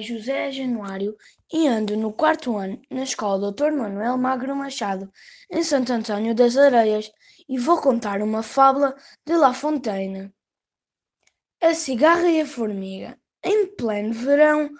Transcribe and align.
José 0.00 0.50
Januário 0.50 1.16
e 1.52 1.66
ando 1.66 1.96
no 1.96 2.12
quarto 2.12 2.56
ano 2.56 2.80
na 2.90 3.02
escola 3.02 3.52
Dr. 3.52 3.72
Manuel 3.72 4.16
Magro 4.16 4.54
Machado, 4.56 5.10
em 5.50 5.62
Santo 5.62 5.92
Antônio 5.92 6.34
das 6.34 6.56
Areias, 6.56 7.10
e 7.48 7.58
vou 7.58 7.80
contar 7.80 8.22
uma 8.22 8.42
fábula 8.42 8.96
de 9.26 9.36
La 9.36 9.52
Fontaine. 9.52 10.32
A 11.60 11.74
cigarra 11.74 12.30
e 12.30 12.40
a 12.40 12.46
formiga. 12.46 13.18
Em 13.42 13.66
pleno 13.66 14.12
verão, 14.12 14.70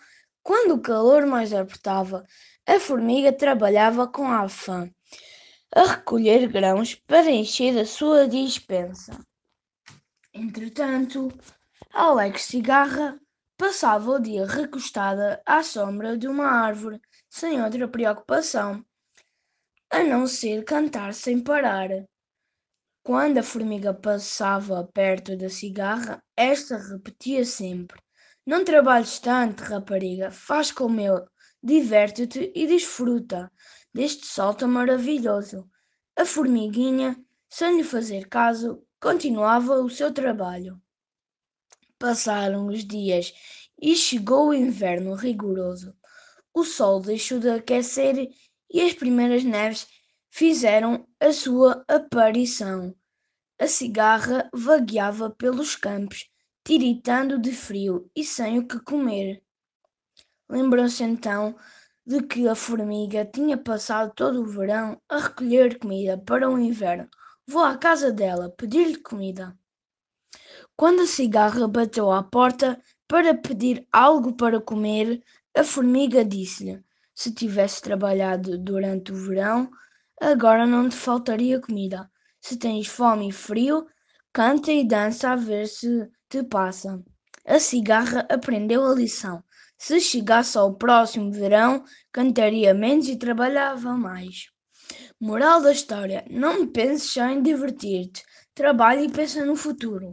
quando 0.43 0.75
o 0.75 0.81
calor 0.81 1.27
mais 1.27 1.53
apertava, 1.53 2.25
a 2.67 2.79
formiga 2.79 3.33
trabalhava 3.33 4.07
com 4.07 4.31
afã 4.31 4.91
a 5.73 5.85
recolher 5.85 6.49
grãos 6.49 6.95
para 6.95 7.31
encher 7.31 7.79
a 7.79 7.87
sua 7.87 8.27
dispensa. 8.27 9.19
Entretanto, 10.35 11.29
a 11.93 12.05
alegre 12.05 12.41
cigarra 12.41 13.21
Passava 13.61 14.13
o 14.13 14.19
dia 14.19 14.47
recostada 14.47 15.43
à 15.45 15.63
sombra 15.63 16.17
de 16.17 16.27
uma 16.27 16.47
árvore, 16.47 16.99
sem 17.29 17.63
outra 17.63 17.87
preocupação, 17.87 18.83
a 19.91 20.03
não 20.03 20.27
ser 20.27 20.65
cantar 20.65 21.13
sem 21.13 21.45
parar. 21.45 21.91
Quando 23.05 23.37
a 23.37 23.43
formiga 23.43 23.93
passava 23.93 24.83
perto 24.95 25.37
da 25.37 25.51
cigarra, 25.51 26.23
esta 26.35 26.79
repetia 26.79 27.45
sempre: 27.45 28.01
Não 28.47 28.65
trabalhes 28.65 29.19
tanto, 29.19 29.63
rapariga, 29.63 30.31
faz 30.31 30.73
como 30.73 30.99
eu, 30.99 31.27
diverte-te 31.63 32.51
e 32.55 32.67
desfruta 32.67 33.53
deste 33.93 34.25
sol 34.25 34.55
tão 34.55 34.71
maravilhoso. 34.71 35.69
A 36.17 36.25
formiguinha, 36.25 37.15
sem 37.51 37.77
lhe 37.77 37.85
fazer 37.85 38.27
caso, 38.27 38.83
continuava 38.99 39.75
o 39.83 39.91
seu 39.91 40.11
trabalho. 40.11 40.81
Passaram 42.01 42.69
os 42.69 42.83
dias 42.83 43.35
e 43.79 43.95
chegou 43.95 44.49
o 44.49 44.55
inverno 44.55 45.15
rigoroso. 45.15 45.95
O 46.55 46.65
sol 46.65 46.99
deixou 46.99 47.39
de 47.39 47.51
aquecer 47.51 48.27
e 48.73 48.81
as 48.81 48.95
primeiras 48.95 49.45
neves 49.45 49.87
fizeram 50.31 51.07
a 51.21 51.31
sua 51.31 51.85
aparição. 51.87 52.97
A 53.61 53.67
cigarra 53.67 54.49
vagueava 54.51 55.29
pelos 55.29 55.77
campos, 55.77 56.27
tiritando 56.65 57.39
de 57.39 57.53
frio 57.53 58.11
e 58.17 58.25
sem 58.25 58.59
o 58.59 58.67
que 58.67 58.81
comer. 58.81 59.43
Lembrou-se 60.49 61.05
então 61.05 61.55
de 62.07 62.23
que 62.23 62.49
a 62.49 62.55
formiga 62.55 63.27
tinha 63.27 63.59
passado 63.59 64.15
todo 64.15 64.41
o 64.41 64.47
verão 64.47 64.99
a 65.07 65.19
recolher 65.19 65.79
comida 65.79 66.17
para 66.17 66.49
o 66.49 66.59
inverno. 66.59 67.11
Vou 67.47 67.63
à 67.63 67.77
casa 67.77 68.11
dela 68.11 68.49
pedir-lhe 68.57 68.97
comida. 68.97 69.55
Quando 70.77 71.03
a 71.03 71.07
cigarra 71.07 71.69
bateu 71.69 72.11
à 72.11 72.23
porta 72.23 72.81
para 73.07 73.35
pedir 73.35 73.87
algo 73.93 74.35
para 74.35 74.61
comer, 74.61 75.23
a 75.55 75.65
formiga 75.65 76.25
disse-lhe: 76.25 76.83
Se 77.15 77.35
tivesse 77.35 77.83
trabalhado 77.83 78.57
durante 78.57 79.13
o 79.13 79.17
verão, 79.17 79.71
agora 80.21 80.67
não 80.67 80.89
te 80.89 80.97
faltaria 80.97 81.61
comida. 81.61 82.11
Se 82.41 82.57
tens 82.57 82.87
fome 82.87 83.29
e 83.29 83.33
frio, 83.33 83.87
canta 84.33 84.73
e 84.73 84.87
dança 84.87 85.31
a 85.31 85.37
ver 85.37 85.67
se 85.67 86.09
te 86.29 86.43
passa. 86.43 87.03
A 87.47 87.59
cigarra 87.59 88.27
aprendeu 88.31 88.87
a 88.87 88.95
lição. 88.95 89.43
Se 89.77 90.01
chegasse 90.01 90.57
ao 90.57 90.77
próximo 90.77 91.33
verão, 91.33 91.85
cantaria 92.13 92.73
menos 92.73 93.09
e 93.09 93.17
trabalhava 93.17 93.97
mais. 93.97 94.47
Moral 95.21 95.61
da 95.61 95.73
história: 95.73 96.25
não 96.31 96.67
penses 96.67 97.13
só 97.13 97.27
em 97.27 97.43
divertir-te, 97.43 98.23
trabalhe 98.61 99.03
e 99.07 99.11
pensa 99.17 99.45
no 99.45 99.57
futuro. 99.65 100.09